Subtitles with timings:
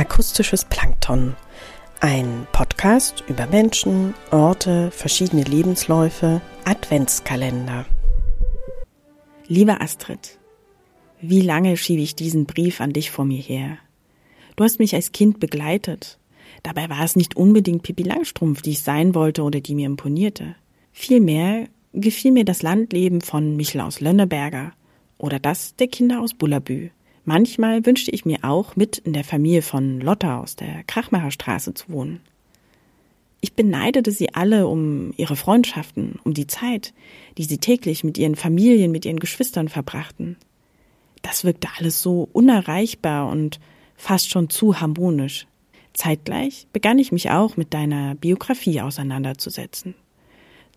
[0.00, 1.36] Akustisches Plankton.
[2.00, 7.84] Ein Podcast über Menschen, Orte, verschiedene Lebensläufe, Adventskalender.
[9.46, 10.38] Liebe Astrid,
[11.20, 13.76] wie lange schiebe ich diesen Brief an dich vor mir her?
[14.56, 16.18] Du hast mich als Kind begleitet.
[16.62, 20.56] Dabei war es nicht unbedingt Pippi Langstrumpf, die ich sein wollte oder die mir imponierte.
[20.92, 24.72] Vielmehr gefiel mir das Landleben von Michel aus Lönneberger
[25.18, 26.88] oder das der Kinder aus Bullabü.
[27.24, 31.90] Manchmal wünschte ich mir auch, mit in der Familie von Lotta aus der Krachmacherstraße zu
[31.90, 32.20] wohnen.
[33.42, 36.92] Ich beneidete sie alle um ihre Freundschaften, um die Zeit,
[37.38, 40.36] die sie täglich mit ihren Familien, mit ihren Geschwistern verbrachten.
[41.22, 43.60] Das wirkte alles so unerreichbar und
[43.96, 45.46] fast schon zu harmonisch.
[45.92, 49.94] Zeitgleich begann ich mich auch mit deiner Biografie auseinanderzusetzen.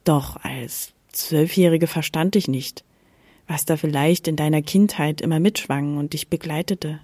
[0.04, 2.84] Doch als Zwölfjährige verstand ich nicht,
[3.48, 7.00] was da vielleicht in deiner Kindheit immer mitschwang und dich begleitete,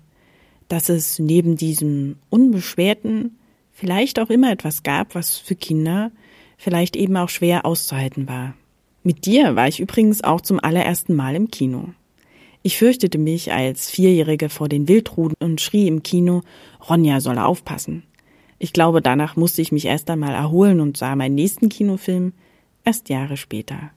[0.68, 3.38] dass es neben diesem unbeschwerten
[3.72, 6.12] vielleicht auch immer etwas gab, was für Kinder
[6.58, 8.54] vielleicht eben auch schwer auszuhalten war.
[9.04, 11.90] Mit dir war ich übrigens auch zum allerersten Mal im Kino.
[12.62, 16.42] Ich fürchtete mich als Vierjährige vor den Wildruden und schrie im Kino,
[16.90, 18.04] Ronja solle aufpassen.
[18.58, 22.34] Ich glaube, danach musste ich mich erst einmal erholen und sah meinen nächsten Kinofilm
[22.84, 23.92] erst Jahre später.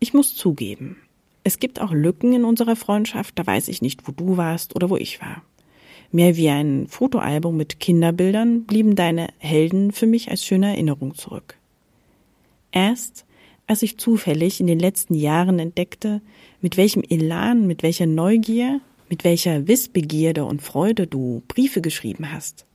[0.00, 0.96] Ich muss zugeben,
[1.42, 4.90] es gibt auch Lücken in unserer Freundschaft, da weiß ich nicht, wo du warst oder
[4.90, 5.42] wo ich war.
[6.12, 11.56] Mehr wie ein Fotoalbum mit Kinderbildern blieben deine Helden für mich als schöne Erinnerung zurück.
[12.70, 13.24] Erst
[13.66, 16.22] als ich zufällig in den letzten Jahren entdeckte,
[16.62, 22.66] mit welchem Elan, mit welcher Neugier, mit welcher Wissbegierde und Freude du Briefe geschrieben hast,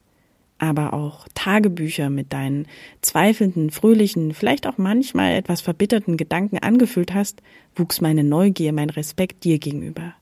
[0.63, 2.67] aber auch Tagebücher mit deinen
[3.01, 7.41] zweifelnden, fröhlichen, vielleicht auch manchmal etwas verbitterten Gedanken angefüllt hast,
[7.75, 10.13] wuchs meine Neugier, mein Respekt dir gegenüber.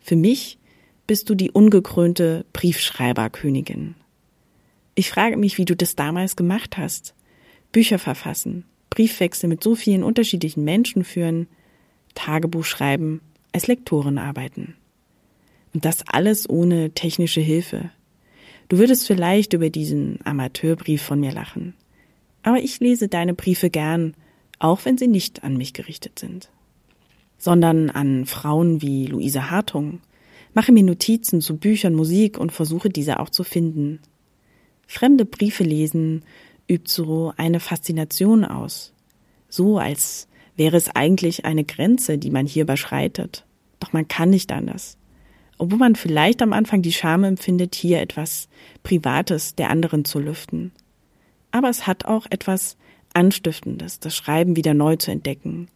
[0.00, 0.58] Für mich
[1.06, 3.94] bist du die ungekrönte Briefschreiberkönigin.
[4.96, 7.14] Ich frage mich, wie du das damals gemacht hast.
[7.70, 11.46] Bücher verfassen, Briefwechsel mit so vielen unterschiedlichen Menschen führen,
[12.16, 13.20] Tagebuch schreiben,
[13.52, 14.74] als Lektorin arbeiten.
[15.72, 17.92] Und das alles ohne technische Hilfe,
[18.68, 21.74] Du würdest vielleicht über diesen Amateurbrief von mir lachen.
[22.42, 24.14] Aber ich lese deine Briefe gern,
[24.58, 26.50] auch wenn sie nicht an mich gerichtet sind.
[27.38, 30.00] Sondern an Frauen wie Luise Hartung,
[30.54, 34.00] mache mir Notizen zu Büchern, Musik und versuche diese auch zu finden.
[34.86, 36.22] Fremde Briefe lesen
[36.68, 38.92] übt so eine Faszination aus.
[39.48, 43.44] So als wäre es eigentlich eine Grenze, die man hier überschreitet.
[43.80, 44.96] Doch man kann nicht anders
[45.58, 48.48] obwohl man vielleicht am Anfang die Scham empfindet, hier etwas
[48.82, 50.72] Privates der anderen zu lüften.
[51.50, 52.76] Aber es hat auch etwas
[53.12, 55.68] Anstiftendes, das Schreiben wieder neu zu entdecken,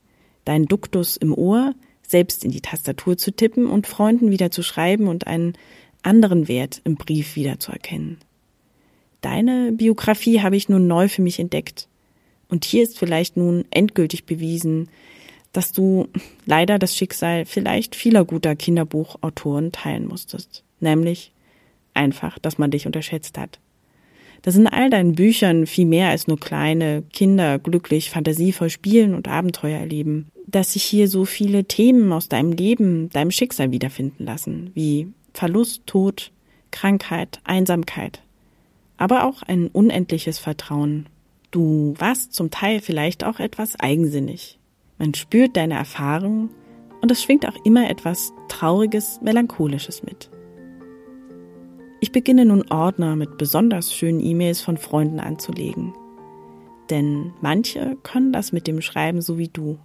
[0.44, 5.08] deinen Duktus im Ohr selbst in die Tastatur zu tippen und Freunden wieder zu schreiben
[5.08, 5.54] und einen
[6.02, 8.18] anderen Wert im Brief wiederzuerkennen.
[9.20, 11.88] Deine Biografie habe ich nun neu für mich entdeckt.
[12.48, 14.88] Und hier ist vielleicht nun endgültig bewiesen,
[15.52, 16.08] dass du
[16.44, 20.62] leider das Schicksal vielleicht vieler guter Kinderbuchautoren teilen musstest.
[20.80, 21.32] Nämlich
[21.94, 23.58] einfach, dass man dich unterschätzt hat.
[24.42, 29.26] Dass in all deinen Büchern viel mehr als nur kleine Kinder glücklich, fantasievoll spielen und
[29.26, 30.30] Abenteuer erleben.
[30.46, 35.86] Dass sich hier so viele Themen aus deinem Leben, deinem Schicksal wiederfinden lassen, wie Verlust,
[35.86, 36.30] Tod,
[36.70, 38.22] Krankheit, Einsamkeit.
[38.96, 41.06] Aber auch ein unendliches Vertrauen.
[41.50, 44.57] Du warst zum Teil vielleicht auch etwas eigensinnig,
[44.98, 46.50] man spürt deine Erfahrung
[47.00, 50.30] und es schwingt auch immer etwas Trauriges, Melancholisches mit.
[52.00, 55.92] Ich beginne nun Ordner mit besonders schönen E-Mails von Freunden anzulegen.
[56.90, 59.76] Denn manche können das mit dem Schreiben so wie du.